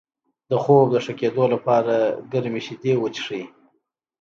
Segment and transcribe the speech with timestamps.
[0.49, 1.93] د خوب د ښه کیدو لپاره
[2.31, 3.43] ګرمې شیدې وڅښئ